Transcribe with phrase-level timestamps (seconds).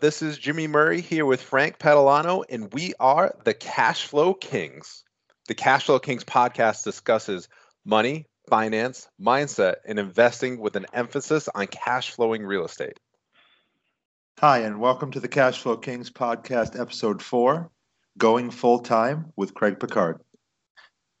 [0.00, 0.12] What up?
[0.12, 0.22] What up?
[0.22, 5.04] This is Jimmy Murray here with Frank Padalano, and we are the Cash Flow Kings.
[5.48, 7.48] The Cash Flow Kings podcast discusses
[7.84, 12.98] money, finance, mindset, and investing with an emphasis on cash flowing real estate.
[14.38, 17.70] Hi, and welcome to the Cash Flow Kings podcast, episode four
[18.16, 20.20] Going Full Time with Craig Picard.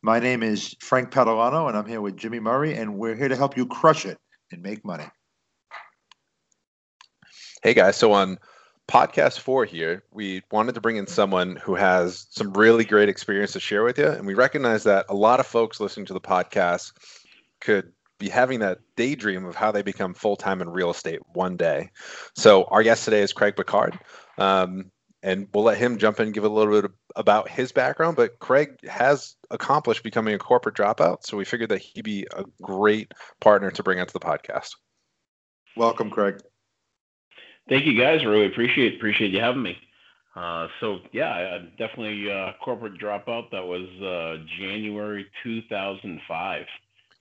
[0.02, 3.36] My name is Frank Padalano, and I'm here with Jimmy Murray, and we're here to
[3.36, 4.18] help you crush it
[4.50, 5.06] and make money.
[7.62, 8.38] Hey guys, so on
[8.90, 13.52] podcast four here, we wanted to bring in someone who has some really great experience
[13.52, 14.08] to share with you.
[14.08, 16.92] And we recognize that a lot of folks listening to the podcast
[17.60, 21.56] could be having that daydream of how they become full time in real estate one
[21.56, 21.90] day.
[22.34, 23.98] So our guest today is Craig Picard.
[24.38, 24.90] Um,
[25.22, 28.16] and we'll let him jump in and give a little bit about his background.
[28.16, 31.18] But Craig has accomplished becoming a corporate dropout.
[31.24, 34.74] So we figured that he'd be a great partner to bring onto the podcast.
[35.76, 36.40] Welcome, Craig.
[37.70, 38.26] Thank you, guys.
[38.26, 39.78] Really appreciate appreciate you having me.
[40.34, 43.50] Uh, so yeah, definitely uh, corporate dropout.
[43.52, 46.66] That was uh, January 2005.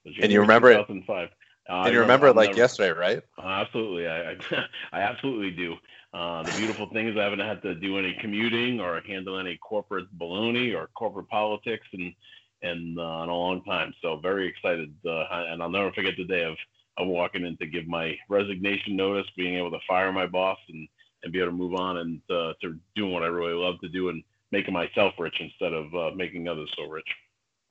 [0.05, 1.23] January and you remember 2005.
[1.23, 1.31] it?
[1.69, 3.21] Uh, and you remember it like never, yesterday, right?
[3.39, 4.35] absolutely, I, I,
[4.91, 5.75] I absolutely do.
[6.11, 9.57] Uh, the beautiful thing is I haven't had to do any commuting or handle any
[9.57, 12.15] corporate baloney or corporate politics in
[12.61, 13.93] in, uh, in a long time.
[14.01, 16.57] So very excited, uh, and I'll never forget the day of
[16.99, 20.87] of walking in to give my resignation notice, being able to fire my boss, and
[21.23, 23.89] and be able to move on and uh, to doing what I really love to
[23.89, 27.07] do and making myself rich instead of uh, making others so rich.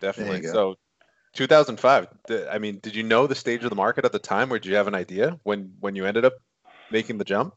[0.00, 0.42] Definitely.
[0.44, 0.76] So
[1.34, 2.08] 2005.
[2.50, 4.68] I mean, did you know the stage of the market at the time, or did
[4.68, 6.34] you have an idea when when you ended up
[6.90, 7.54] making the jump?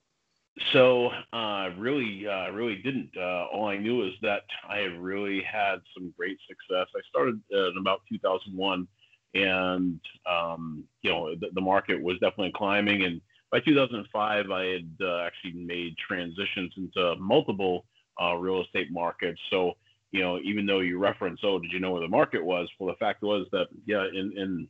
[0.73, 3.11] So uh, really, uh, really didn't.
[3.17, 6.87] Uh, all I knew is that I really had some great success.
[6.95, 8.87] I started in about 2001,
[9.33, 9.99] and
[10.29, 13.03] um, you know the, the, market was definitely climbing.
[13.03, 13.21] And
[13.51, 17.85] by 2005, I had uh, actually made transitions into multiple
[18.21, 19.39] uh, real estate markets.
[19.49, 19.73] So
[20.11, 22.67] you know, even though you reference, oh, did you know where the market was?
[22.79, 24.67] Well, the fact was that yeah, in in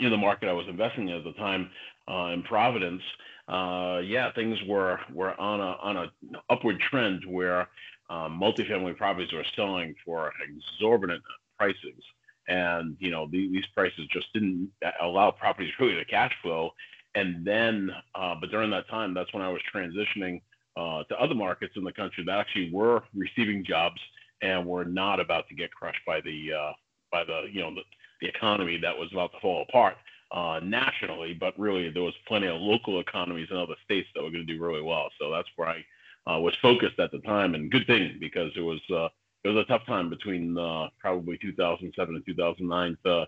[0.00, 1.70] in the market I was investing in at the time
[2.10, 3.02] uh, in Providence,
[3.48, 6.12] uh, yeah, things were were on a on a
[6.50, 7.68] upward trend where
[8.10, 11.22] um, multifamily properties were selling for exorbitant
[11.58, 12.02] prices,
[12.48, 16.70] and you know the, these prices just didn't allow properties really to cash flow.
[17.16, 20.42] And then, uh, but during that time, that's when I was transitioning
[20.76, 24.00] uh, to other markets in the country that actually were receiving jobs
[24.42, 26.72] and were not about to get crushed by the uh,
[27.12, 27.82] by the you know the,
[28.20, 29.94] the economy that was about to fall apart
[30.32, 34.30] uh, nationally, but really there was plenty of local economies in other states that were
[34.30, 35.08] going to do really well.
[35.20, 35.84] So that's where I
[36.30, 39.08] uh, was focused at the time, and good thing because it was uh,
[39.44, 43.26] it was a tough time between uh, probably 2007 and 2009 to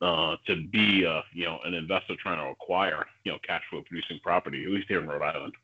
[0.00, 3.82] uh, to be uh, you know an investor trying to acquire you know cash flow
[3.86, 5.54] producing property, at least here in Rhode Island.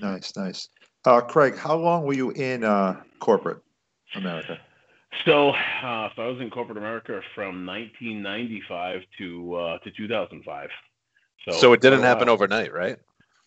[0.00, 0.68] Nice, nice.
[1.28, 2.62] Craig, how long were you in
[3.20, 3.62] corporate
[4.14, 4.58] America?
[5.24, 10.68] So, uh, so I was in corporate America from 1995 to uh, to 2005.
[11.44, 12.98] So, so it didn't happen overnight, right?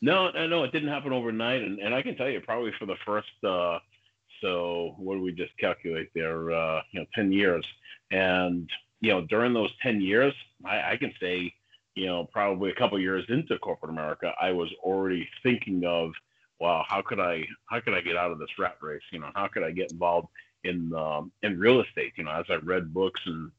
[0.01, 2.97] No, no, it didn't happen overnight, and, and I can tell you probably for the
[3.05, 3.29] first.
[4.43, 6.51] So what do we just calculate there?
[6.51, 7.65] Uh, you know, 10 years,
[8.11, 8.69] and
[9.01, 10.33] you know during those 10 years,
[10.63, 11.51] I, I can say,
[11.95, 16.11] you know, probably a couple years into corporate America, I was already thinking of,
[16.59, 19.01] wow, how could I how could I get out of this rat race?
[19.11, 20.27] You know, how could I get involved
[20.63, 22.13] in um, in real estate.
[22.15, 23.51] You know, as I read books and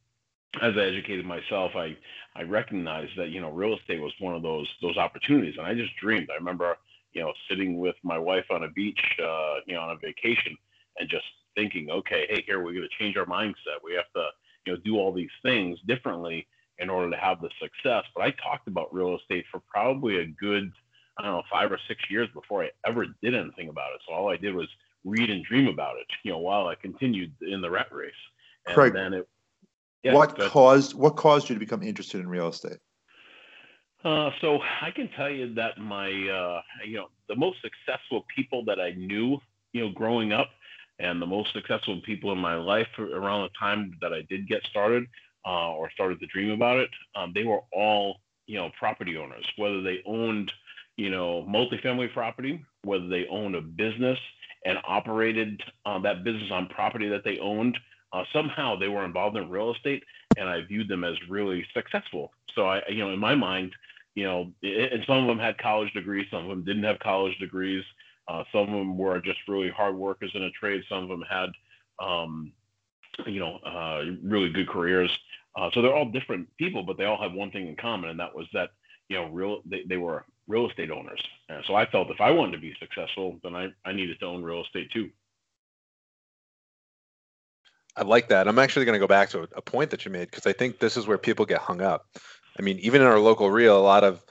[0.62, 1.96] as I educated myself, I
[2.34, 5.74] I recognized that you know real estate was one of those those opportunities, and I
[5.74, 6.28] just dreamed.
[6.30, 6.76] I remember
[7.12, 10.56] you know sitting with my wife on a beach, uh, you know, on a vacation,
[10.98, 11.24] and just
[11.54, 13.82] thinking, okay, hey, here we're going to change our mindset.
[13.84, 14.28] We have to
[14.66, 16.46] you know do all these things differently
[16.78, 18.04] in order to have the success.
[18.14, 20.72] But I talked about real estate for probably a good
[21.18, 24.00] I don't know five or six years before I ever did anything about it.
[24.06, 24.68] So all I did was
[25.04, 28.12] read and dream about it, you know, while I continued in the rat race.
[28.66, 29.28] And Craig, then it,
[30.02, 32.78] yeah, what caused what caused you to become interested in real estate?
[34.04, 38.62] Uh, so I can tell you that my, uh, you know, the most successful people
[38.66, 39.38] that I knew,
[39.72, 40.50] you know, growing up,
[40.98, 44.62] and the most successful people in my life around the time that I did get
[44.70, 45.04] started
[45.46, 49.46] uh, or started to dream about it, um, they were all, you know, property owners,
[49.56, 50.52] whether they owned,
[50.96, 54.18] you know, multifamily property, whether they owned a business,
[54.64, 57.76] and operated uh, that business on property that they owned.
[58.12, 60.02] Uh, somehow they were involved in real estate,
[60.38, 62.30] and I viewed them as really successful.
[62.54, 63.72] So I, you know, in my mind,
[64.14, 66.98] you know, it, and some of them had college degrees, some of them didn't have
[67.00, 67.82] college degrees.
[68.28, 70.82] Uh, some of them were just really hard workers in a trade.
[70.88, 71.50] Some of them had,
[71.98, 72.52] um,
[73.26, 75.16] you know, uh, really good careers.
[75.56, 78.18] Uh, so they're all different people, but they all have one thing in common, and
[78.18, 78.70] that was that
[79.08, 81.22] you know, real they, they were real estate owners.
[81.48, 84.26] And so I felt if I wanted to be successful, then I, I needed to
[84.26, 85.10] own real estate too.
[87.96, 88.48] I like that.
[88.48, 90.78] I'm actually going to go back to a point that you made because I think
[90.78, 92.06] this is where people get hung up.
[92.58, 94.24] I mean, even in our local real, a lot of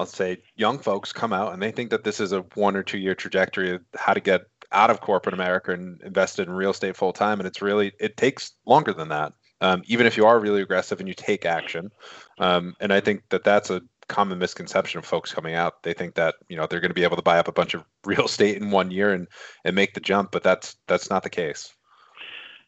[0.00, 2.82] I'll say young folks come out and they think that this is a one or
[2.82, 4.40] two year trajectory of how to get
[4.72, 7.38] out of corporate America and invested in real estate full time.
[7.38, 9.34] And it's really, it takes longer than that.
[9.60, 11.90] Um, even if you are really aggressive and you take action.
[12.38, 15.82] Um, and I think that that's a common misconception of folks coming out.
[15.82, 17.74] They think that, you know, they're going to be able to buy up a bunch
[17.74, 19.28] of real estate in one year and,
[19.66, 21.74] and make the jump, but that's, that's not the case.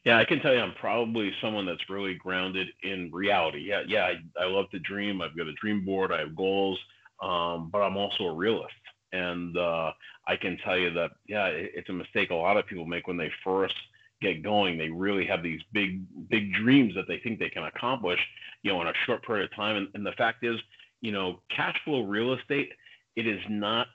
[0.04, 3.60] Yeah, I can tell you, I'm probably someone that's really grounded in reality.
[3.60, 5.22] Yeah, yeah, I, I love to dream.
[5.22, 6.12] I've got a dream board.
[6.12, 6.78] I have goals
[7.22, 8.74] um, but I'm also a realist.
[9.12, 9.92] And uh,
[10.26, 13.06] I can tell you that, yeah, it, it's a mistake a lot of people make
[13.06, 13.74] when they first
[14.20, 14.78] get going.
[14.78, 18.20] They really have these big, big dreams that they think they can accomplish,
[18.62, 19.76] you know, in a short period of time.
[19.76, 20.58] And, and the fact is,
[21.00, 22.70] you know, cash flow real estate,
[23.16, 23.88] it is not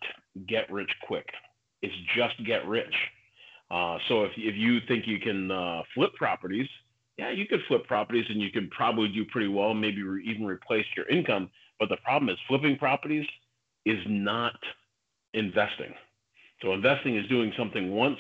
[0.48, 1.28] get rich quick.
[1.82, 2.94] It's just get rich.
[3.72, 6.68] Uh, so if, if you think you can uh, flip properties,
[7.18, 10.46] yeah, you could flip properties and you could probably do pretty well, maybe re- even
[10.46, 11.50] replace your income.
[11.80, 13.26] But the problem is flipping properties
[13.86, 14.58] is not
[15.34, 15.94] investing.
[16.62, 18.20] So investing is doing something once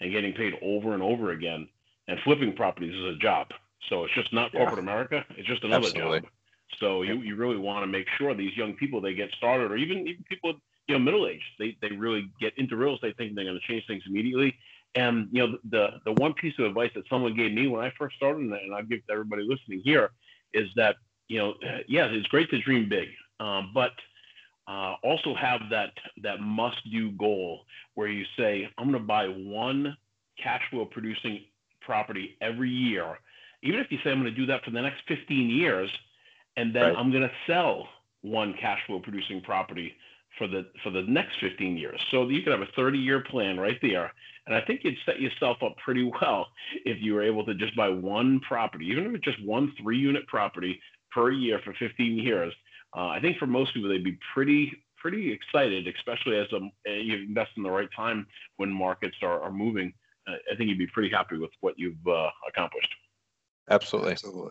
[0.00, 1.68] and getting paid over and over again.
[2.08, 3.48] And flipping properties is a job.
[3.88, 4.82] So it's just not corporate yeah.
[4.82, 5.24] America.
[5.36, 6.20] It's just another Absolutely.
[6.20, 6.28] job.
[6.80, 9.76] So you, you really want to make sure these young people they get started, or
[9.76, 10.54] even even people
[10.88, 13.66] you know middle age, they they really get into real estate thinking they're going to
[13.66, 14.54] change things immediately.
[14.94, 17.92] And you know the the one piece of advice that someone gave me when I
[17.98, 20.10] first started, and I give to everybody listening here,
[20.52, 20.96] is that
[21.28, 21.54] you know,
[21.88, 23.08] yes, it's great to dream big,
[23.40, 23.92] um, but
[24.68, 25.92] uh, also have that
[26.22, 27.60] that must-do goal
[27.94, 29.96] where you say, I'm going to buy one
[30.42, 31.40] cash flow producing
[31.80, 33.18] property every year,
[33.62, 35.90] even if you say I'm going to do that for the next 15 years,
[36.56, 36.96] and then right.
[36.96, 37.88] I'm going to sell
[38.22, 39.94] one cash flow producing property
[40.38, 42.00] for the for the next 15 years.
[42.10, 44.12] So you could have a 30 year plan right there.
[44.46, 46.48] And I think you'd set yourself up pretty well
[46.84, 49.98] if you were able to just buy one property, even if it's just one three
[49.98, 50.80] unit property
[51.16, 52.52] per year for 15 years.
[52.94, 56.70] Uh, I think for most people, they'd be pretty pretty excited, especially as a, um,
[56.84, 58.26] you invest in the right time
[58.56, 59.92] when markets are, are moving.
[60.28, 62.92] Uh, I think you'd be pretty happy with what you've uh, accomplished.
[63.70, 64.12] Absolutely.
[64.12, 64.50] Absolutely.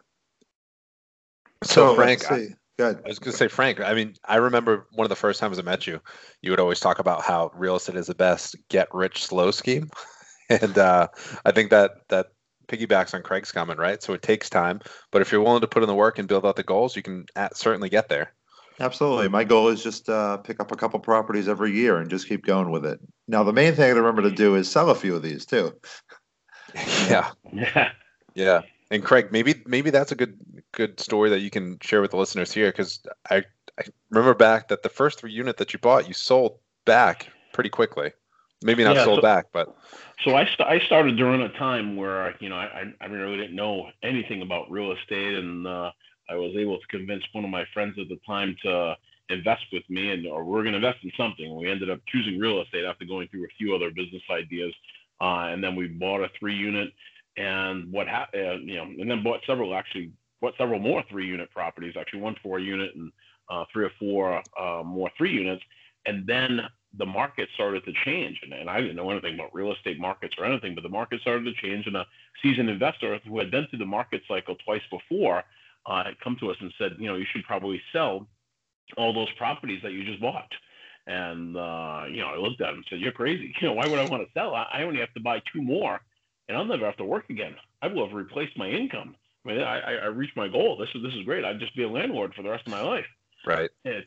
[1.63, 2.47] So, so Frank, I,
[2.77, 3.01] Good.
[3.05, 3.79] I was going to say, Frank.
[3.79, 6.01] I mean, I remember one of the first times I met you.
[6.41, 9.89] You would always talk about how real estate is the best get rich slow scheme,
[10.49, 11.07] and uh,
[11.45, 12.27] I think that that
[12.67, 14.01] piggybacks on Craig's comment, right?
[14.01, 14.81] So it takes time,
[15.11, 17.01] but if you're willing to put in the work and build out the goals, you
[17.01, 18.33] can at, certainly get there.
[18.79, 19.29] Absolutely.
[19.29, 22.45] My goal is just uh, pick up a couple properties every year and just keep
[22.45, 22.99] going with it.
[23.27, 25.73] Now, the main thing to remember to do is sell a few of these too.
[27.07, 27.31] yeah.
[27.53, 27.91] Yeah.
[28.35, 28.63] Yeah.
[28.91, 30.37] And Craig, maybe maybe that's a good
[30.73, 33.45] good story that you can share with the listeners here because I,
[33.79, 37.69] I remember back that the first three unit that you bought, you sold back pretty
[37.69, 38.11] quickly.
[38.61, 39.75] Maybe not yeah, sold so, back, but
[40.23, 43.55] so I, st- I started during a time where you know I, I really didn't
[43.55, 45.91] know anything about real estate, and uh,
[46.29, 48.95] I was able to convince one of my friends at the time to
[49.29, 51.55] invest with me, and or we're going to invest in something.
[51.55, 54.73] We ended up choosing real estate after going through a few other business ideas,
[55.21, 56.91] uh, and then we bought a three unit,
[57.37, 60.11] and what happened, uh, you know, and then bought several actually
[60.41, 63.11] bought several more three unit properties, actually one four unit and
[63.49, 65.63] uh, three or four uh, more three units,
[66.05, 66.61] and then
[66.97, 68.39] the market started to change.
[68.43, 71.21] And, and I didn't know anything about real estate markets or anything, but the market
[71.21, 71.87] started to change.
[71.87, 72.05] And a
[72.41, 75.43] seasoned investor who had been through the market cycle twice before
[75.85, 78.27] uh, had come to us and said, you know, you should probably sell
[78.97, 80.51] all those properties that you just bought.
[81.07, 83.53] And, uh, you know, I looked at him and said, you're crazy.
[83.61, 84.55] You know, why would I want to sell?
[84.55, 86.01] I, I only have to buy two more
[86.47, 87.55] and I'll never have to work again.
[87.81, 89.15] I will have replaced my income.
[89.45, 90.77] I mean, I, I reached my goal.
[90.77, 91.45] This is, this is great.
[91.45, 93.05] I'd just be a landlord for the rest of my life.
[93.45, 93.69] Right.
[93.83, 94.03] And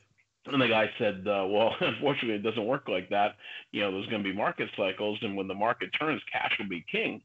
[0.52, 3.36] and the guy said, uh, "Well, unfortunately, it doesn't work like that.
[3.72, 6.68] You know, there's going to be market cycles, and when the market turns, cash will
[6.68, 7.22] be king.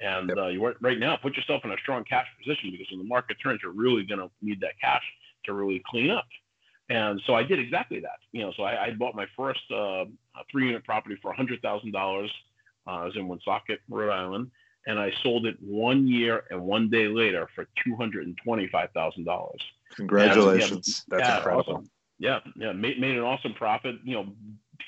[0.00, 0.38] And yep.
[0.38, 3.36] uh, you right now put yourself in a strong cash position because when the market
[3.42, 5.02] turns, you're really going to need that cash
[5.44, 6.26] to really clean up.
[6.90, 8.18] And so I did exactly that.
[8.32, 10.04] You know, so I, I bought my first uh,
[10.50, 12.30] three-unit property for hundred thousand dollars.
[12.86, 14.50] Uh, I was in Woonsocket, Rhode Island,
[14.86, 18.90] and I sold it one year and one day later for two hundred and twenty-five
[18.92, 19.62] thousand dollars.
[19.96, 21.04] Congratulations!
[21.08, 21.74] Yeah, That's yeah, incredible.
[21.74, 21.90] Awesome.
[22.18, 23.96] Yeah, yeah, made, made an awesome profit.
[24.04, 24.26] You know,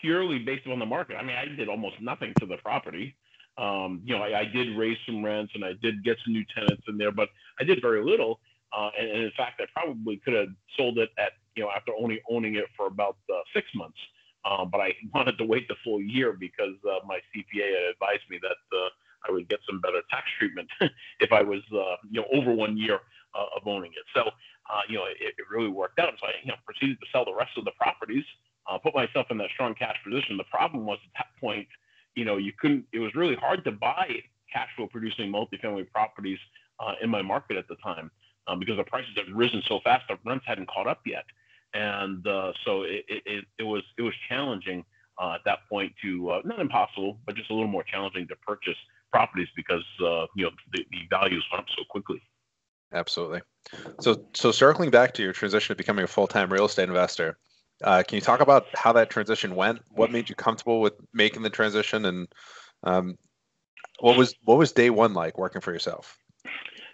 [0.00, 1.16] purely based on the market.
[1.16, 3.16] I mean, I did almost nothing to the property.
[3.58, 6.44] Um, you know, I, I, did raise some rents and I did get some new
[6.54, 8.38] tenants in there, but I did very little.
[8.76, 11.92] Uh, and, and, in fact, I probably could have sold it at you know after
[11.98, 13.96] only owning it for about uh, six months.
[14.44, 18.28] Uh, but I wanted to wait the full year because uh, my CPA had advised
[18.28, 18.88] me that uh,
[19.26, 20.68] I would get some better tax treatment
[21.20, 23.00] if I was uh, you know over one year
[23.34, 24.04] of owning it.
[24.14, 24.30] So
[24.70, 26.12] uh, you know, it, it, really worked out.
[26.20, 28.24] So I, you know, proceeded to sell the rest of the properties
[28.68, 30.36] uh, put myself in that strong cash position.
[30.36, 31.66] The problem was at that point,
[32.14, 32.84] you know, you couldn't.
[32.92, 34.08] It was really hard to buy
[34.52, 36.38] cash flow producing multifamily properties
[36.80, 38.10] uh, in my market at the time
[38.46, 41.24] uh, because the prices had risen so fast, the rents hadn't caught up yet,
[41.74, 44.84] and uh, so it, it, it, was it was challenging
[45.20, 48.76] uh, at that point to not impossible, but just a little more challenging to purchase
[49.12, 49.84] properties because
[50.34, 52.20] you know the, the values went up so quickly.
[52.96, 53.42] Absolutely.
[54.00, 57.36] So so circling back to your transition to becoming a full time real estate investor.
[57.84, 59.80] Uh, can you talk about how that transition went?
[59.90, 62.28] What made you comfortable with making the transition, and
[62.84, 63.18] um,
[64.00, 66.18] what was what was day one like working for yourself?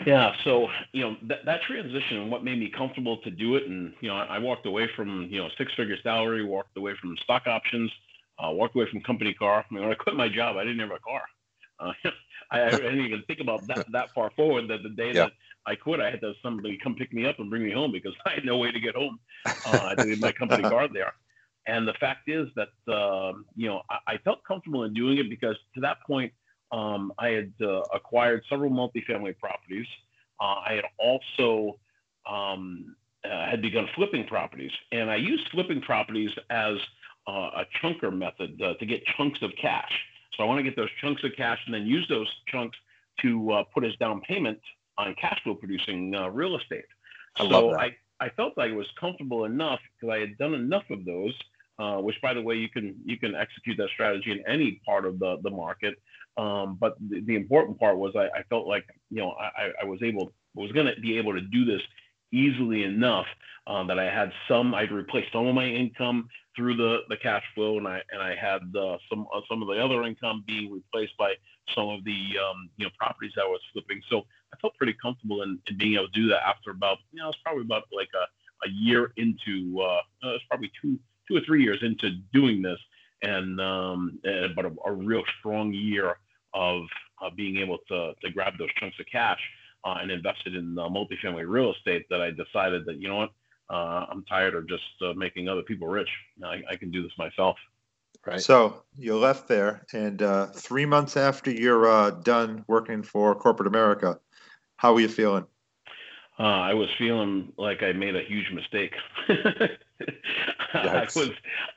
[0.05, 3.69] Yeah, so you know that, that transition and what made me comfortable to do it,
[3.69, 6.95] and you know I, I walked away from you know six figure salary, walked away
[7.01, 7.93] from stock options,
[8.43, 9.65] uh, walked away from company car.
[9.71, 11.23] I mean, when I quit my job, I didn't have a car.
[11.79, 11.93] Uh,
[12.51, 14.69] I, I, didn't even think about that that far forward.
[14.69, 15.25] That the day yeah.
[15.25, 15.33] that
[15.67, 17.93] I quit, I had to have somebody come pick me up and bring me home
[17.93, 19.19] because I had no way to get home.
[19.47, 21.13] Uh, I didn't my company car there.
[21.67, 25.31] And the fact is that uh, you know I, I, felt comfortable in doing it
[25.31, 26.33] because to that point
[26.73, 29.87] um, I had uh, acquired several multifamily properties.
[30.41, 31.79] Uh, I had also
[32.29, 36.77] um, uh, had begun flipping properties, and I used flipping properties as
[37.29, 39.93] uh, a chunker method uh, to get chunks of cash.
[40.37, 42.77] So I want to get those chunks of cash and then use those chunks
[43.21, 44.59] to uh, put as down payment
[44.99, 46.85] on cash flow producing uh, real estate.
[47.37, 50.85] I so I, I felt like I was comfortable enough because I had done enough
[50.91, 51.35] of those,
[51.79, 55.07] uh, which by the way, you can you can execute that strategy in any part
[55.07, 55.95] of the, the market.
[56.37, 59.85] Um, but the, the, important part was I, I, felt like you know I, I
[59.85, 61.83] was able was going to be able to do this
[62.33, 63.27] easily enough
[63.67, 67.43] um, that I had some I'd replace some of my income through the, the cash
[67.55, 70.73] flow and I and I had uh, some uh, some of the other income being
[70.73, 71.35] replaced by
[71.75, 74.01] some of the um, you know properties I was flipping.
[74.09, 77.21] So I felt pretty comfortable in, in being able to do that after about you
[77.21, 81.37] know it's probably about like a, a year into uh, uh, it's probably two two
[81.37, 82.79] or three years into doing this
[83.23, 86.17] and um, uh, but a, a, real strong year
[86.55, 86.85] of
[87.23, 89.41] uh, being able to to grab those chunks of cash
[89.85, 93.17] uh, and invest it in uh, multifamily real estate that I decided that you know
[93.17, 93.31] what
[93.71, 96.09] uh, I'm tired of just uh, making other people rich.
[96.45, 97.57] I, I, can do this myself.
[98.27, 98.41] Right.
[98.41, 103.67] So you left there, and uh, three months after you're uh, done working for corporate
[103.67, 104.21] America,
[104.83, 105.47] how were you feeling?
[106.41, 108.93] Uh, I was feeling like I made a huge mistake.
[110.75, 111.31] I was,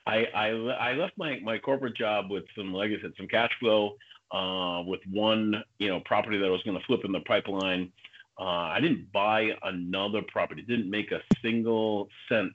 [0.07, 3.51] I, I, I left my, my corporate job with some, like I said, some cash
[3.59, 3.95] flow,
[4.31, 7.91] uh, with one, you know, property that I was going to flip in the pipeline.
[8.39, 10.63] Uh, I didn't buy another property.
[10.63, 12.53] Didn't make a single cent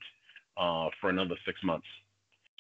[0.57, 1.87] uh, for another six months.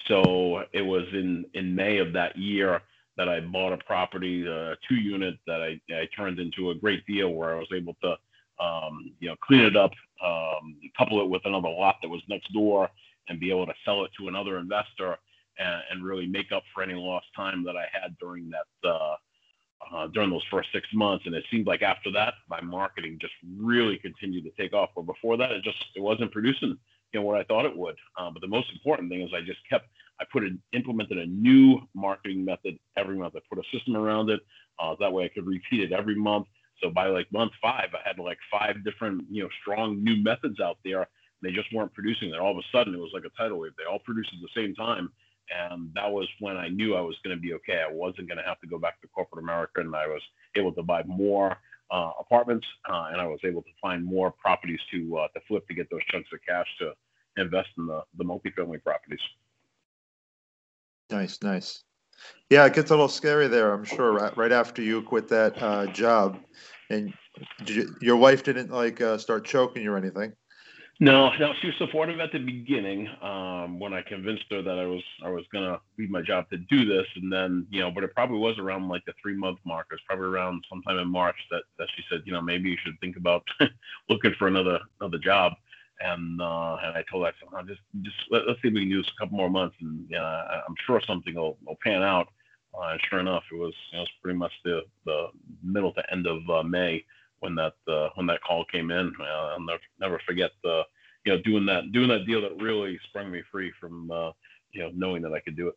[0.06, 2.82] So it was in in May of that year
[3.20, 6.74] that I bought a property, a uh, two unit that I, I turned into a
[6.74, 8.16] great deal where I was able to,
[8.64, 9.90] um, you know, clean it up,
[10.24, 12.88] um, couple it with another lot that was next door,
[13.28, 15.18] and be able to sell it to another investor
[15.58, 19.16] and, and really make up for any lost time that I had during that uh,
[19.92, 21.26] uh, during those first six months.
[21.26, 24.90] And it seemed like after that, my marketing just really continued to take off.
[24.96, 26.78] But before that, it just it wasn't producing
[27.12, 27.96] you know what I thought it would.
[28.16, 29.88] Uh, but the most important thing is I just kept
[30.20, 33.34] I put it implemented a new marketing method every month.
[33.36, 34.40] I put a system around it.
[34.78, 36.46] Uh, that way I could repeat it every month.
[36.82, 40.60] So by like month five, I had like five different, you know, strong new methods
[40.60, 41.08] out there.
[41.42, 42.40] They just weren't producing that.
[42.40, 43.72] All of a sudden, it was like a tidal wave.
[43.78, 45.10] They all produced at the same time,
[45.50, 47.82] and that was when I knew I was going to be okay.
[47.82, 50.22] I wasn't going to have to go back to corporate America, and I was
[50.56, 51.56] able to buy more
[51.90, 55.66] uh, apartments, uh, and I was able to find more properties to uh, to flip
[55.68, 56.92] to get those chunks of cash to
[57.40, 59.20] invest in the the multifamily properties.
[61.10, 61.82] Nice, nice.
[62.50, 63.72] Yeah, it gets a little scary there.
[63.72, 66.38] I'm sure right, right after you quit that uh, job,
[66.90, 67.12] and
[67.66, 70.32] you, your wife didn't like uh, start choking you or anything.
[71.02, 74.84] No, no, she was supportive at the beginning um, when I convinced her that I
[74.84, 78.04] was I was gonna leave my job to do this, and then you know, but
[78.04, 79.86] it probably was around like the three month mark.
[79.90, 82.76] It was probably around sometime in March that that she said, you know, maybe you
[82.84, 83.42] should think about
[84.10, 85.54] looking for another another job.
[86.00, 88.88] And uh, and I told said, oh, just just let, us see if we can
[88.88, 91.78] do this a couple more months, and you know, I, am sure something will, will
[91.82, 92.28] pan out.
[92.74, 95.26] Uh, and sure enough, it was you know, it was pretty much the the
[95.62, 97.04] middle to end of uh, May
[97.40, 99.12] when that uh, when that call came in.
[99.20, 100.82] Uh, I'll never, never forget the
[101.24, 104.30] you know doing that doing that deal that really sprung me free from uh,
[104.72, 105.74] you know knowing that I could do it.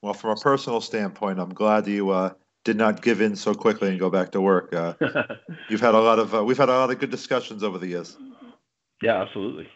[0.00, 2.32] Well, from a personal standpoint, I'm glad you uh,
[2.64, 4.72] did not give in so quickly and go back to work.
[4.72, 4.94] Uh,
[5.68, 7.88] you've had a lot of uh, we've had a lot of good discussions over the
[7.88, 8.16] years.
[9.02, 9.68] Yeah, absolutely.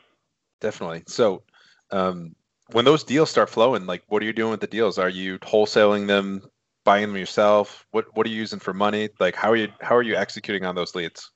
[0.61, 1.05] Definitely.
[1.07, 1.43] So,
[1.91, 2.35] um,
[2.71, 4.99] when those deals start flowing, like, what are you doing with the deals?
[4.99, 6.43] Are you wholesaling them,
[6.85, 7.87] buying them yourself?
[7.91, 9.09] What What are you using for money?
[9.21, 11.31] Like, how are you how are you executing on those leads?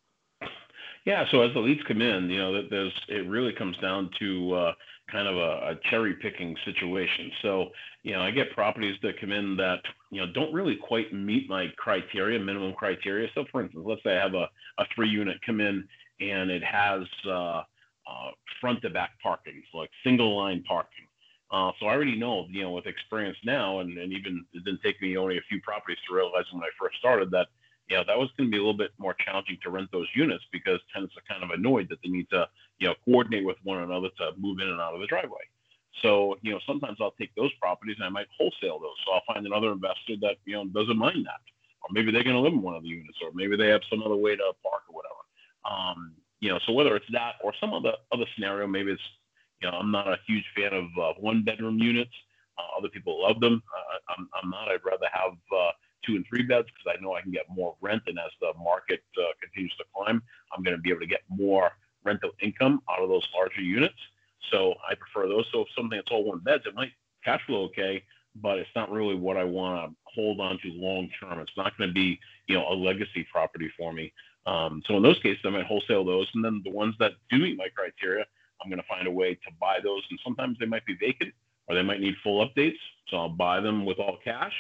[1.05, 4.55] Yeah, so as the leads come in, you know, there's it really comes down to
[4.55, 4.73] uh,
[5.11, 7.31] kind of a, a cherry picking situation.
[7.43, 7.71] So,
[8.03, 11.49] you know, I get properties that come in that, you know, don't really quite meet
[11.49, 13.29] my criteria, minimum criteria.
[13.35, 15.87] So, for instance, let's say I have a, a three unit come in
[16.21, 17.63] and it has uh,
[18.07, 21.07] uh, front to back parking, so like single line parking.
[21.51, 24.83] Uh, so I already know, you know, with experience now, and, and even it didn't
[24.83, 27.47] take me only a few properties to realize when I first started that,
[27.89, 30.09] you know, that was going to be a little bit more challenging to rent those
[30.15, 32.49] units because tenants are kind of annoyed that they need to,
[32.79, 35.43] you know, coordinate with one another to move in and out of the driveway.
[36.03, 38.99] So, you know, sometimes I'll take those properties and I might wholesale those.
[39.07, 41.41] So I'll find another investor that, you know, doesn't mind that.
[41.83, 43.83] Or maybe they're going to live in one of the units, or maybe they have
[43.89, 45.23] some other way to park or whatever.
[45.65, 49.03] Um, you know, so whether it's that or some other other scenario, maybe it's,
[49.63, 52.13] you know, I'm not a huge fan of uh, one bedroom units.
[52.59, 53.63] Uh, other people love them.
[53.77, 54.69] Uh, I'm, I'm not.
[54.69, 55.71] I'd rather have uh,
[56.07, 58.03] two and three beds because I know I can get more rent.
[58.07, 60.23] And as the market uh, continues to climb,
[60.57, 61.71] I'm going to be able to get more
[62.05, 63.95] rental income out of those larger units.
[64.53, 65.47] So I prefer those.
[65.53, 66.93] So if something that's all one beds, it might
[67.25, 68.03] cash flow okay,
[68.37, 71.41] but it's not really what I want to hold on to long term.
[71.41, 74.13] It's not going to be, you know, a legacy property for me.
[74.47, 77.39] Um, so in those cases, I might wholesale those, and then the ones that do
[77.39, 78.25] meet my criteria,
[78.63, 80.03] I'm going to find a way to buy those.
[80.11, 81.35] And sometimes they might be vacant,
[81.67, 82.79] or they might need full updates.
[83.09, 84.55] So I'll buy them with all cash.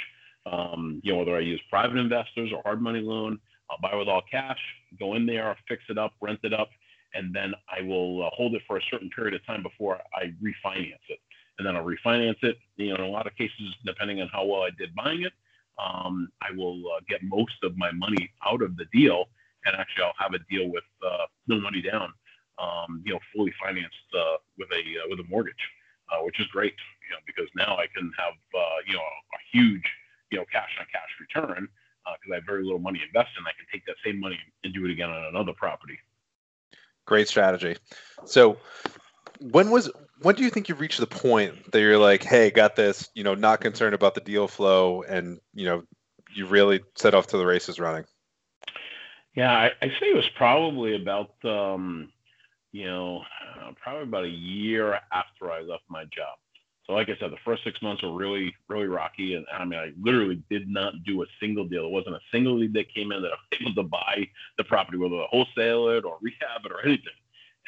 [0.44, 3.38] Um, you know, whether I use private investors or hard money loan,
[3.70, 4.58] I'll buy with all cash,
[4.98, 6.68] go in there, fix it up, rent it up,
[7.14, 10.34] and then I will uh, hold it for a certain period of time before I
[10.42, 11.18] refinance it.
[11.58, 12.58] And then I'll refinance it.
[12.76, 15.32] You know, in a lot of cases, depending on how well I did buying it,
[15.78, 19.26] um, I will uh, get most of my money out of the deal
[19.66, 22.12] and actually I'll have a deal with uh, no money down,
[22.58, 25.64] um, you know, fully financed uh, with a uh, with a mortgage,
[26.10, 29.38] uh, which is great, you know, because now I can have uh, you know a,
[29.52, 29.84] huge
[30.30, 31.68] you know cash on cash return
[32.04, 34.38] because uh, I have very little money invested, and I can take that same money
[34.64, 35.98] and do it again on another property.
[37.04, 37.76] Great strategy.
[38.24, 38.58] So,
[39.40, 39.90] when was
[40.22, 43.22] when do you think you reached the point that you're like, hey, got this, you
[43.22, 45.82] know, not concerned about the deal flow, and you know,
[46.34, 48.04] you really set off to the races running?
[49.36, 52.10] Yeah, I, I say it was probably about um,
[52.72, 53.22] you know
[53.60, 56.38] uh, probably about a year after I left my job.
[56.86, 59.78] So like I said, the first six months were really really rocky, and I mean
[59.78, 61.82] I literally did not do a single deal.
[61.82, 64.64] There wasn't a single lead that came in that I was able to buy the
[64.64, 67.12] property, whether to wholesale it or rehab it or anything.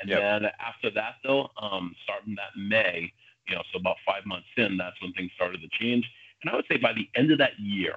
[0.01, 0.21] And yep.
[0.21, 3.13] then after that, though, um, starting that May,
[3.49, 6.09] you know, so about five months in, that's when things started to change.
[6.43, 7.95] And I would say by the end of that year,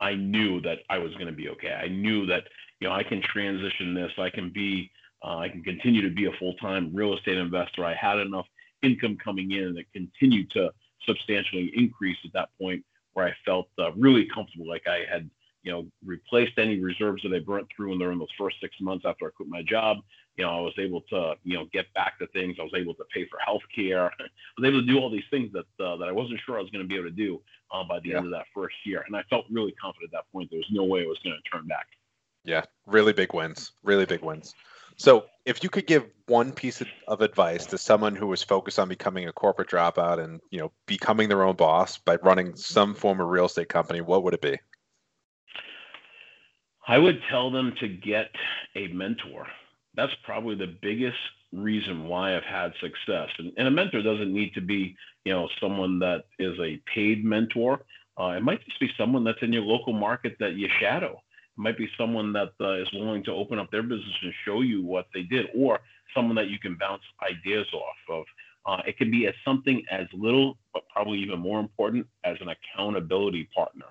[0.00, 1.72] I knew that I was going to be okay.
[1.72, 2.44] I knew that
[2.80, 4.12] you know I can transition this.
[4.18, 4.90] I can be
[5.22, 7.84] uh, I can continue to be a full-time real estate investor.
[7.84, 8.46] I had enough
[8.82, 10.72] income coming in that continued to
[11.06, 15.28] substantially increase at that point where I felt uh, really comfortable, like I had
[15.62, 19.04] you know replaced any reserves that I burnt through in during those first six months
[19.06, 19.98] after I quit my job.
[20.36, 22.56] You know, I was able to you know get back to things.
[22.58, 24.04] I was able to pay for health care.
[24.20, 24.24] I
[24.58, 26.70] was able to do all these things that uh, that I wasn't sure I was
[26.70, 28.16] going to be able to do uh, by the yeah.
[28.18, 29.04] end of that first year.
[29.06, 30.50] And I felt really confident at that point.
[30.50, 31.86] There was no way I was going to turn back.
[32.44, 33.72] Yeah, really big wins.
[33.82, 34.54] Really big wins.
[34.96, 38.88] So, if you could give one piece of advice to someone who was focused on
[38.88, 43.20] becoming a corporate dropout and you know becoming their own boss by running some form
[43.20, 44.58] of real estate company, what would it be?
[46.86, 48.30] I would tell them to get
[48.74, 49.46] a mentor.
[49.94, 51.18] That's probably the biggest
[51.52, 53.28] reason why I've had success.
[53.38, 57.24] And, and a mentor doesn't need to be, you know, someone that is a paid
[57.24, 57.80] mentor.
[58.18, 61.20] Uh, it might just be someone that's in your local market that you shadow.
[61.56, 64.82] Might be someone that uh, is willing to open up their business and show you
[64.82, 65.80] what they did, or
[66.14, 68.24] someone that you can bounce ideas off of.
[68.66, 72.48] Uh, it can be as something as little, but probably even more important, as an
[72.48, 73.86] accountability partner.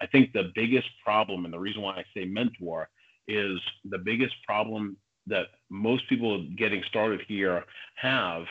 [0.00, 2.88] I think the biggest problem, and the reason why I say mentor,
[3.28, 7.64] is the biggest problem that most people getting started here
[7.96, 8.44] have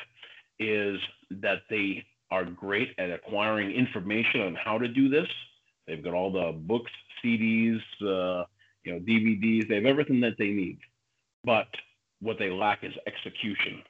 [0.60, 5.28] is that they are great at acquiring information on how to do this.
[5.88, 6.92] They've got all the books,
[7.24, 8.46] CDs, uh,
[8.84, 9.68] you know, DVDs.
[9.68, 10.80] They have everything that they need,
[11.44, 11.68] but
[12.20, 13.82] what they lack is execution.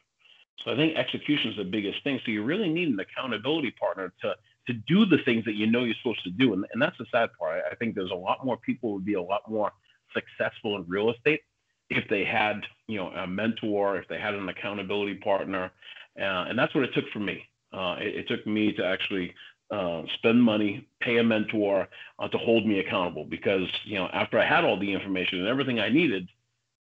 [0.64, 2.20] So I think execution is the biggest thing.
[2.26, 4.36] So you really need an accountability partner to
[4.68, 7.06] to do the things that you know you're supposed to do, and, and that's the
[7.12, 7.64] sad part.
[7.70, 9.72] I think there's a lot more people would be a lot more
[10.14, 11.42] successful in real estate
[11.90, 15.72] if they had you know a mentor, if they had an accountability partner,
[16.20, 17.44] uh, and that's what it took for me.
[17.74, 19.34] Uh, it, it, took me to actually
[19.72, 21.88] uh, spend money, pay a mentor
[22.20, 25.48] uh, to hold me accountable because you know after I had all the information and
[25.48, 26.28] everything I needed,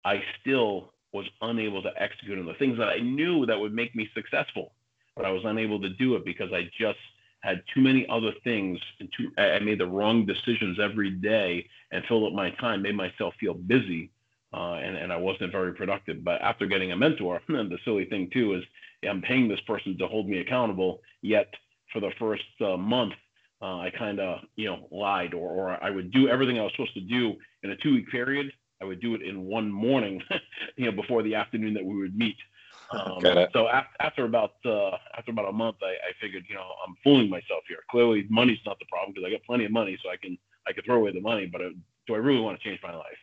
[0.04, 3.94] I still was unable to execute on the things that I knew that would make
[3.94, 4.72] me successful,
[5.16, 6.98] but I was unable to do it because I just
[7.40, 12.04] had too many other things and too, I made the wrong decisions every day and
[12.06, 14.10] filled up my time, made myself feel busy
[14.54, 16.22] uh, and and I wasn't very productive.
[16.22, 18.62] But after getting a mentor, and the silly thing too is
[19.08, 21.00] I'm paying this person to hold me accountable.
[21.22, 21.52] Yet
[21.94, 23.14] for the first uh, month,
[23.62, 26.72] uh, I kind of you know lied, or or I would do everything I was
[26.72, 28.52] supposed to do in a two week period.
[28.82, 30.22] I would do it in one morning,
[30.76, 32.36] you know, before the afternoon that we would meet.
[32.90, 36.68] Um, so after, after about uh, after about a month, I, I figured, you know,
[36.86, 37.78] I'm fooling myself here.
[37.90, 40.36] Clearly, money's not the problem because I got plenty of money, so I can
[40.68, 41.46] I can throw away the money.
[41.46, 41.62] But
[42.06, 43.18] do I really want to change my life?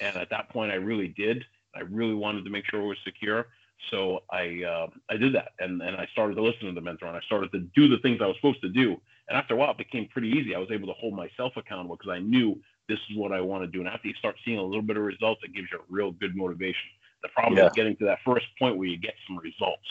[0.00, 1.44] And at that point, I really did.
[1.76, 3.46] I really wanted to make sure it was secure.
[3.90, 7.06] So I uh, I did that, and and I started to listen to the mentor,
[7.06, 9.00] and I started to do the things I was supposed to do.
[9.28, 10.54] And after a while, it became pretty easy.
[10.54, 13.62] I was able to hold myself accountable because I knew this is what I want
[13.62, 13.80] to do.
[13.80, 16.12] And after you start seeing a little bit of results, it gives you a real
[16.12, 16.90] good motivation.
[17.22, 17.66] The problem yeah.
[17.66, 19.86] is getting to that first point where you get some results.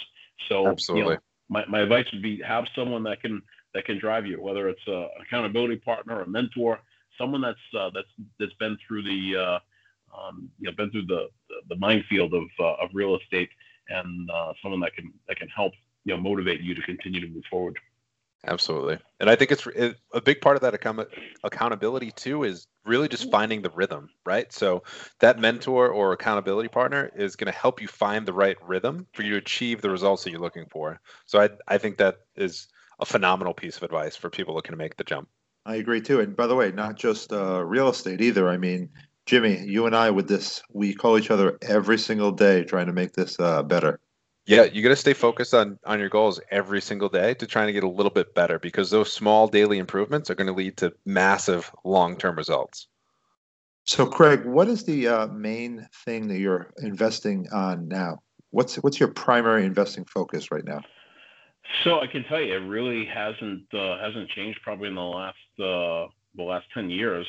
[0.49, 1.13] So absolutely.
[1.13, 3.41] You know, my, my advice would be have someone that can
[3.73, 6.79] that can drive you, whether it's an accountability partner, a mentor,
[7.17, 8.07] someone that's uh, that's
[8.39, 9.59] that's been through the uh,
[10.17, 13.49] um, you know been through the the, the minefield of uh, of real estate,
[13.91, 15.73] and uh, someone that can that can help
[16.05, 17.77] you know motivate you to continue to move forward.
[18.47, 18.97] Absolutely.
[19.19, 21.07] And I think it's it, a big part of that account-
[21.43, 24.51] accountability too is really just finding the rhythm, right?
[24.51, 24.81] So
[25.19, 29.21] that mentor or accountability partner is going to help you find the right rhythm for
[29.21, 30.99] you to achieve the results that you're looking for.
[31.27, 32.67] So I I think that is
[32.99, 35.29] a phenomenal piece of advice for people looking to make the jump.
[35.65, 36.19] I agree too.
[36.19, 38.49] And by the way, not just uh, real estate either.
[38.49, 38.89] I mean,
[39.31, 42.91] Jimmy, you and I with this, we call each other every single day trying to
[42.91, 44.01] make this uh, better.
[44.45, 47.67] Yeah, you got to stay focused on on your goals every single day to trying
[47.67, 50.75] to get a little bit better because those small daily improvements are going to lead
[50.79, 52.87] to massive long-term results.
[53.85, 58.17] So, Craig, what is the uh, main thing that you're investing on now?
[58.49, 60.81] What's what's your primary investing focus right now?
[61.85, 65.37] So I can tell you, it really hasn't uh, hasn't changed probably in the last
[65.57, 67.25] uh, the last ten years.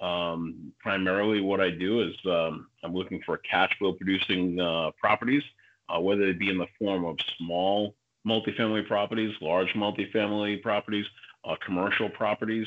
[0.00, 5.42] Um, primarily, what I do is um, I'm looking for cash flow producing uh, properties
[5.88, 7.94] uh, whether it be in the form of small
[8.26, 11.06] multifamily properties, large multifamily properties,
[11.44, 12.66] uh, commercial properties,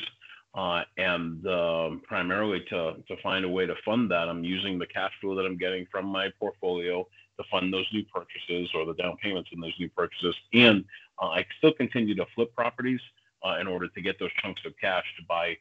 [0.54, 4.86] uh, and um, primarily to, to find a way to fund that, I'm using the
[4.86, 7.06] cash flow that I'm getting from my portfolio
[7.38, 10.34] to fund those new purchases or the down payments in those new purchases.
[10.52, 10.84] And
[11.22, 13.00] uh, I still continue to flip properties
[13.46, 15.56] uh, in order to get those chunks of cash to buy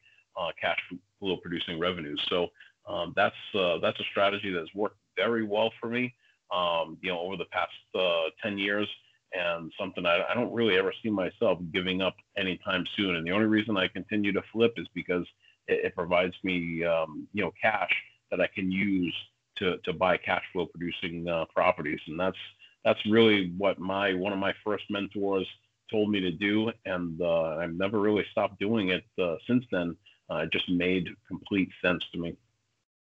[0.59, 0.79] cash
[1.19, 2.21] flow producing revenues.
[2.29, 2.47] So
[2.87, 6.13] um, that's that's a strategy that's worked very well for me
[6.51, 8.87] um, you know, over the past uh, 10 years
[9.33, 13.15] and something I, I, don't really ever see myself giving up anytime soon.
[13.15, 15.25] And the only reason I continue to flip is because
[15.67, 17.91] it, it provides me, um, you know, cash
[18.29, 19.15] that I can use
[19.57, 21.99] to, to buy cash flow producing uh, properties.
[22.07, 22.37] And that's,
[22.83, 25.47] that's really what my, one of my first mentors
[25.89, 26.71] told me to do.
[26.85, 29.95] And uh, I've never really stopped doing it uh, since then.
[30.31, 32.35] Uh, it just made complete sense to me.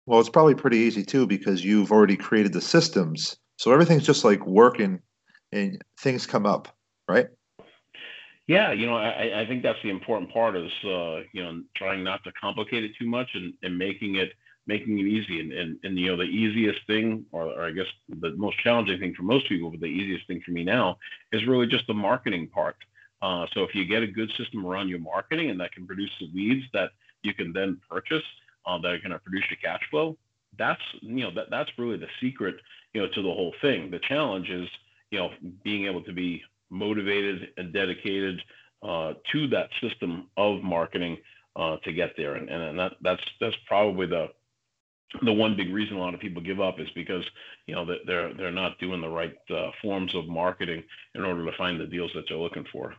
[0.05, 3.37] Well, it's probably pretty easy too because you've already created the systems.
[3.57, 5.01] So everything's just like working
[5.51, 6.69] and things come up,
[7.09, 7.27] right?
[8.47, 12.01] Yeah, you know, I, I think that's the important part is, uh, you know, trying
[12.03, 14.31] not to complicate it too much and, and making it
[14.67, 15.39] making it easy.
[15.39, 18.99] And, and, and you know, the easiest thing, or, or I guess the most challenging
[18.99, 20.97] thing for most people, but the easiest thing for me now
[21.31, 22.75] is really just the marketing part.
[23.21, 26.11] Uh, so if you get a good system around your marketing and that can produce
[26.19, 26.91] the leads that
[27.27, 28.23] you can then purchase,
[28.65, 30.17] uh, that are going to produce your cash flow.
[30.57, 32.55] That's you know that that's really the secret
[32.93, 33.91] you know to the whole thing.
[33.91, 34.67] The challenge is
[35.11, 35.29] you know
[35.63, 38.41] being able to be motivated and dedicated
[38.83, 41.17] uh, to that system of marketing
[41.55, 44.27] uh, to get there, and and that that's that's probably the
[45.23, 47.23] the one big reason a lot of people give up is because
[47.65, 50.83] you know they're they're not doing the right uh, forms of marketing
[51.15, 52.93] in order to find the deals that they're looking for.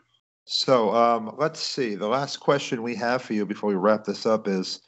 [0.51, 1.95] So um, let's see.
[1.95, 4.81] The last question we have for you before we wrap this up is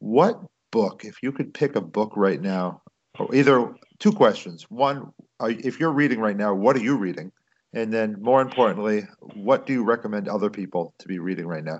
[0.00, 0.40] what
[0.72, 2.82] book, if you could pick a book right now,
[3.16, 4.68] or either two questions.
[4.68, 7.30] One, if you're reading right now, what are you reading?
[7.74, 11.78] And then, more importantly, what do you recommend other people to be reading right now?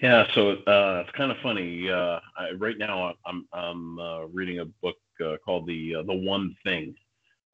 [0.00, 1.90] Yeah, so uh, it's kind of funny.
[1.90, 6.14] Uh, I, right now, I'm I'm uh, reading a book uh, called the uh, the
[6.14, 6.94] One Thing.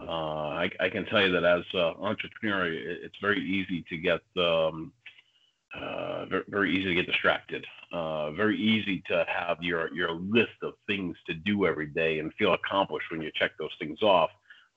[0.07, 4.21] Uh, I, I, can tell you that as an entrepreneur, it's very easy to get
[4.37, 4.93] um,
[5.75, 7.65] uh, very, very easy to get distracted.
[7.93, 12.33] Uh, very easy to have your your list of things to do every day and
[12.35, 14.31] feel accomplished when you check those things off.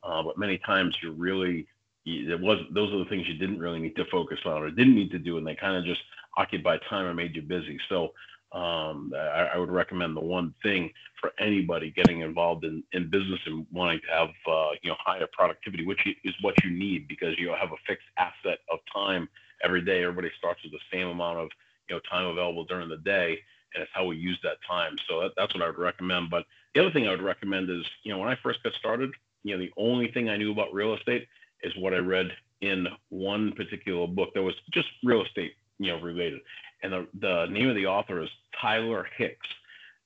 [0.03, 1.67] Uh, but many times you're really
[2.05, 4.95] it was those are the things you didn't really need to focus on or didn't
[4.95, 6.01] need to do, and they kind of just
[6.38, 7.79] occupied time or made you busy.
[7.89, 8.09] So
[8.54, 13.39] um, I, I, would recommend the one thing for anybody getting involved in, in business
[13.48, 17.38] and wanting to have uh, you know higher productivity, which is what you need because
[17.39, 19.28] you have a fixed asset of time
[19.63, 20.04] every day.
[20.04, 21.50] Everybody starts with the same amount of
[21.89, 23.39] you know time available during the day,
[23.74, 24.96] and it's how we use that time.
[25.10, 26.30] So that, that's what I would recommend.
[26.30, 29.10] But the other thing I would recommend is, you know, when I first got started,
[29.42, 31.28] you know, the only thing I knew about real estate
[31.63, 32.28] is what I read
[32.62, 36.39] in one particular book that was just real estate, you know, related.
[36.84, 38.30] And the, the name of the author is
[38.62, 39.48] Tyler Hicks.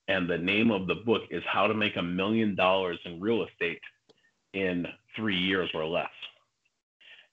[0.07, 3.45] And the name of the book is How to Make a Million Dollars in Real
[3.45, 3.81] Estate
[4.53, 6.07] in Three Years or Less.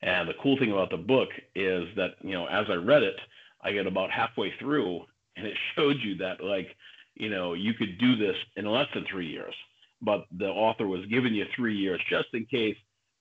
[0.02, 3.16] And the cool thing about the book is that, you know, as I read it,
[3.62, 5.02] I get about halfway through
[5.36, 6.68] and it showed you that, like,
[7.14, 9.54] you know, you could do this in less than three years.
[10.02, 12.76] But the author was giving you three years just in case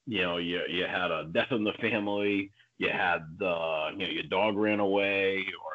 [0.05, 4.11] you know, you you had a death in the family, you had the you know
[4.11, 5.72] your dog ran away, or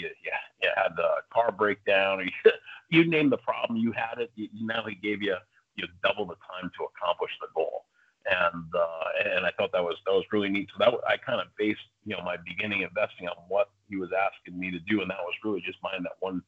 [0.00, 0.32] you, you,
[0.62, 2.30] you had the car breakdown, or you,
[2.90, 4.30] you name the problem, you had it.
[4.34, 5.36] You, now he gave you
[5.76, 7.84] you double the time to accomplish the goal,
[8.26, 10.68] and uh, and I thought that was that was really neat.
[10.72, 14.10] So that I kind of based you know my beginning investing on what he was
[14.12, 16.42] asking me to do, and that was really just buying that one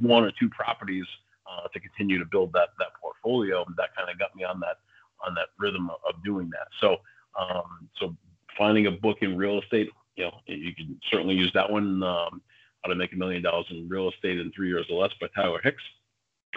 [0.00, 1.06] one or two properties
[1.46, 3.64] uh, to continue to build that that portfolio.
[3.64, 4.78] And that kind of got me on that
[5.24, 6.68] on that rhythm of doing that.
[6.80, 6.96] So,
[7.38, 8.16] um, so
[8.58, 12.02] finding a book in real estate, you know, you can certainly use that one.
[12.02, 12.42] Um,
[12.82, 15.28] How to Make a Million Dollars in Real Estate in Three Years or Less by
[15.34, 15.82] Tyler Hicks.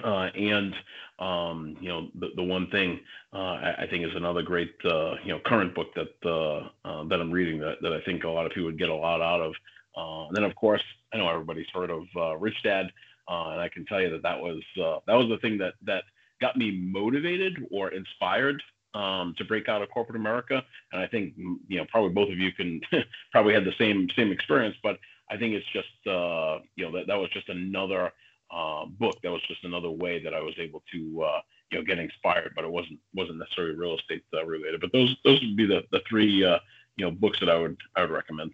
[0.04, 0.74] Uh, and
[1.20, 3.00] um, you know the, the one thing
[3.34, 7.06] uh, I, I, think is another great uh, you know current book that uh, uh,
[7.06, 9.22] that I'm reading that, that I think a lot of people would get a lot
[9.22, 9.54] out of.
[9.96, 10.84] Uh, and then of course
[11.14, 12.04] I know everybody's heard of
[12.42, 12.92] Rich Dad,
[13.30, 16.04] and I can tell you that that was that was the thing that that
[16.42, 18.62] got me motivated or inspired
[18.96, 20.64] um, to break out of corporate America.
[20.92, 22.82] And I think you know probably both of you can
[23.32, 24.98] probably had the same same experience, but
[25.30, 28.12] I think it's just uh, you know that that was just another
[28.52, 29.18] uh, book.
[29.24, 32.54] That was just another way that I was able to uh, you know get inspired,
[32.56, 34.82] but it wasn't wasn't necessarily real estate uh, related.
[34.82, 36.60] But those those would be the the three uh,
[36.98, 38.54] you know books that I would I would recommend.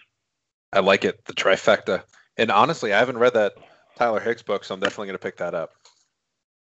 [0.74, 2.04] I like it, the trifecta.
[2.38, 3.54] And honestly, I haven't read that
[3.98, 5.74] Tyler Hicks book, so I'm definitely going to pick that up.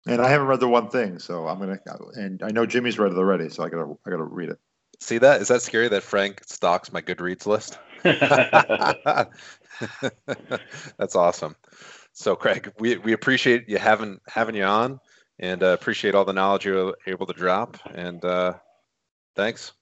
[0.07, 1.79] And I haven't read the one thing, so I'm gonna.
[2.15, 3.95] And I know Jimmy's read it already, so I gotta.
[4.05, 4.59] I gotta read it.
[4.99, 5.41] See that?
[5.41, 7.77] Is that scary that Frank stalks my Goodreads list?
[10.97, 11.55] That's awesome.
[12.13, 14.99] So, Craig, we, we appreciate you having having you on,
[15.39, 17.77] and uh, appreciate all the knowledge you're able to drop.
[17.93, 18.53] And uh,
[19.35, 19.73] thanks.